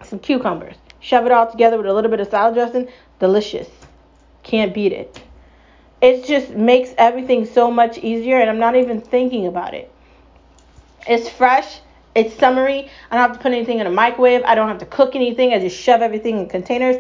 [0.05, 0.77] some cucumbers.
[1.01, 2.89] Shove it all together with a little bit of salad dressing.
[3.19, 3.69] Delicious.
[4.43, 5.23] Can't beat it.
[6.01, 9.91] It just makes everything so much easier, and I'm not even thinking about it.
[11.09, 11.81] It's fresh.
[12.17, 12.89] It's summery.
[13.11, 14.43] I don't have to put anything in a microwave.
[14.47, 15.53] I don't have to cook anything.
[15.53, 16.97] I just shove everything in containers.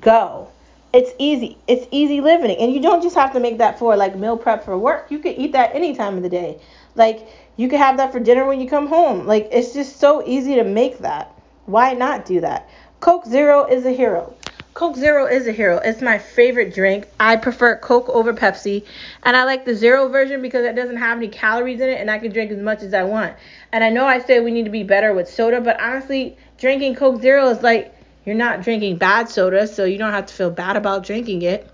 [0.00, 0.48] Go.
[0.92, 1.56] It's easy.
[1.66, 2.54] It's easy living.
[2.54, 5.10] And you don't just have to make that for like meal prep for work.
[5.10, 6.60] You can eat that any time of the day.
[6.96, 9.26] Like you can have that for dinner when you come home.
[9.26, 11.34] Like it's just so easy to make that.
[11.64, 12.68] Why not do that?
[13.00, 14.34] Coke Zero is a hero.
[14.78, 15.78] Coke Zero is a hero.
[15.78, 17.08] It's my favorite drink.
[17.18, 18.84] I prefer Coke over Pepsi.
[19.24, 22.08] And I like the zero version because it doesn't have any calories in it and
[22.08, 23.34] I can drink as much as I want.
[23.72, 26.94] And I know I say we need to be better with soda, but honestly, drinking
[26.94, 27.92] Coke Zero is like
[28.24, 31.68] you're not drinking bad soda, so you don't have to feel bad about drinking it.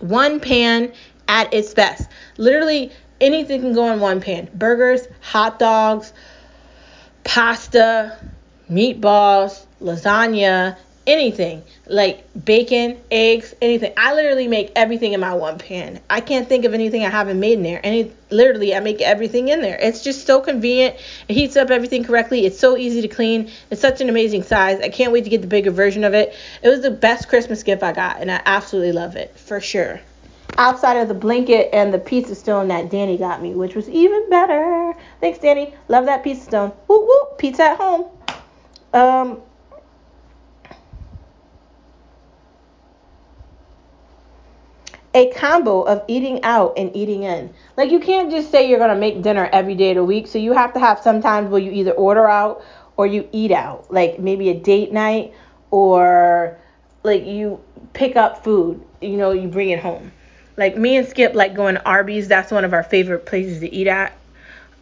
[0.00, 0.92] One pan
[1.28, 2.10] at its best.
[2.36, 4.50] Literally anything can go in one pan.
[4.52, 6.12] Burgers, hot dogs,
[7.24, 8.18] pasta,
[8.70, 10.76] meatballs, lasagna,
[11.10, 13.92] anything like bacon, eggs, anything.
[13.96, 16.00] I literally make everything in my one pan.
[16.08, 17.80] I can't think of anything I haven't made in there.
[17.82, 19.76] And it, literally, I make everything in there.
[19.80, 20.96] It's just so convenient.
[21.28, 22.46] It heats up everything correctly.
[22.46, 23.50] It's so easy to clean.
[23.70, 24.80] It's such an amazing size.
[24.80, 26.34] I can't wait to get the bigger version of it.
[26.62, 30.00] It was the best Christmas gift I got, and I absolutely love it for sure.
[30.58, 34.28] Outside of the blanket and the pizza stone that Danny got me, which was even
[34.30, 34.94] better.
[35.20, 35.74] Thanks, Danny.
[35.88, 36.72] Love that pizza stone.
[36.88, 37.36] Woo woo.
[37.38, 38.06] Pizza at home.
[38.92, 39.40] Um,
[45.14, 47.52] a combo of eating out and eating in.
[47.76, 50.26] Like you can't just say you're gonna make dinner every day of the week.
[50.26, 52.62] So you have to have sometimes where you either order out
[52.96, 53.92] or you eat out.
[53.92, 55.32] Like maybe a date night
[55.70, 56.58] or
[57.02, 57.60] like you
[57.92, 60.12] pick up food, you know, you bring it home.
[60.56, 63.72] Like me and Skip like going to Arby's, that's one of our favorite places to
[63.72, 64.16] eat at.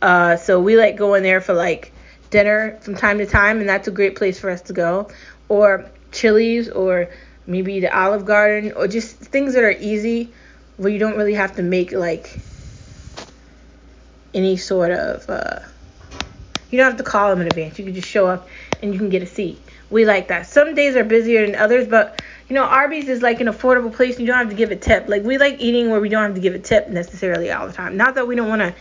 [0.02, 1.92] Uh, so we like going there for like
[2.30, 5.08] dinner from time to time and that's a great place for us to go.
[5.48, 7.08] Or Chili's or
[7.48, 10.30] maybe the Olive Garden or just things that are easy
[10.76, 12.38] where you don't really have to make like
[14.34, 15.60] any sort of uh,
[16.70, 17.78] you don't have to call them in advance.
[17.78, 18.46] You can just show up
[18.82, 19.60] and you can get a seat.
[19.90, 20.46] We like that.
[20.46, 24.16] Some days are busier than others, but you know, Arby's is like an affordable place
[24.16, 25.08] and you don't have to give a tip.
[25.08, 27.72] Like we like eating where we don't have to give a tip necessarily all the
[27.72, 27.96] time.
[27.96, 28.74] Not that we don't want to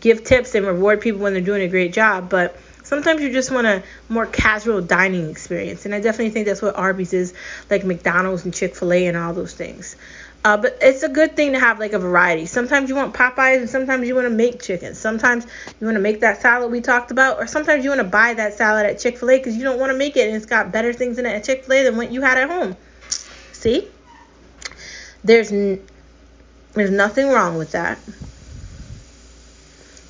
[0.00, 3.50] give tips and reward people when they're doing a great job, but sometimes you just
[3.50, 5.84] want a more casual dining experience.
[5.84, 7.34] And I definitely think that's what Arby's is,
[7.68, 9.96] like McDonald's and Chick-fil-A and all those things.
[10.44, 12.44] Uh, but it's a good thing to have like a variety.
[12.44, 14.94] Sometimes you want Popeyes and sometimes you want to make chicken.
[14.94, 15.46] Sometimes
[15.80, 18.34] you want to make that salad we talked about, or sometimes you want to buy
[18.34, 20.44] that salad at Chick fil A because you don't want to make it and it's
[20.44, 22.76] got better things in it at Chick fil A than what you had at home.
[23.52, 23.88] See?
[25.24, 25.82] There's, n-
[26.74, 27.98] there's nothing wrong with that.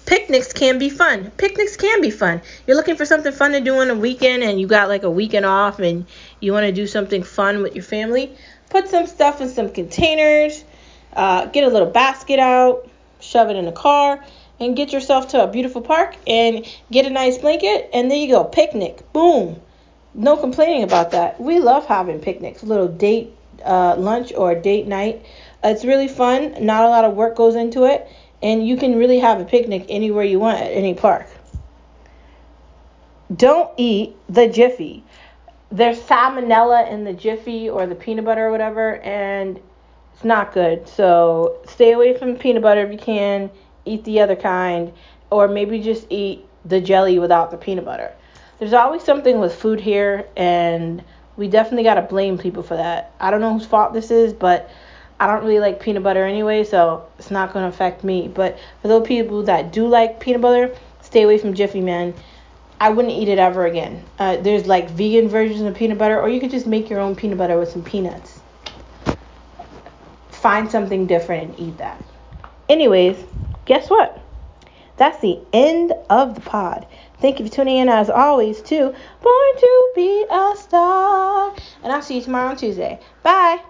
[0.06, 1.30] Picnics can be fun.
[1.38, 2.42] Picnics can be fun.
[2.66, 5.10] You're looking for something fun to do on a weekend and you got like a
[5.10, 6.06] weekend off and
[6.40, 8.36] you want to do something fun with your family
[8.74, 10.64] put some stuff in some containers,
[11.12, 12.88] uh, get a little basket out,
[13.20, 14.24] shove it in the car,
[14.58, 18.28] and get yourself to a beautiful park and get a nice blanket, and there you
[18.28, 19.12] go, picnic.
[19.12, 19.60] Boom.
[20.12, 21.40] No complaining about that.
[21.40, 23.32] We love having picnics, a little date
[23.64, 25.24] uh, lunch or date night.
[25.62, 26.56] It's really fun.
[26.64, 28.08] Not a lot of work goes into it,
[28.44, 31.26] and you can really have a picnic anywhere you want at any park.
[33.34, 35.02] Don't eat the Jiffy
[35.74, 39.60] there's salmonella in the Jiffy or the peanut butter or whatever, and
[40.14, 40.88] it's not good.
[40.88, 43.50] So stay away from peanut butter if you can.
[43.84, 44.92] Eat the other kind,
[45.30, 48.12] or maybe just eat the jelly without the peanut butter.
[48.58, 51.02] There's always something with food here, and
[51.36, 53.12] we definitely got to blame people for that.
[53.18, 54.70] I don't know whose fault this is, but
[55.24, 58.28] I don't really like peanut butter anyway, so it's not going to affect me.
[58.28, 62.12] But for those people that do like peanut butter, stay away from Jiffy, man.
[62.78, 64.04] I wouldn't eat it ever again.
[64.18, 67.16] Uh, there's like vegan versions of peanut butter, or you could just make your own
[67.16, 68.38] peanut butter with some peanuts.
[70.28, 72.04] Find something different and eat that.
[72.68, 73.16] Anyways,
[73.64, 74.20] guess what?
[74.98, 76.86] That's the end of the pod.
[77.20, 81.56] Thank you for tuning in as always to Born to Be a Star.
[81.82, 83.00] And I'll see you tomorrow on Tuesday.
[83.22, 83.62] Bye.